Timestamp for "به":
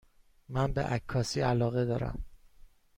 0.73-0.83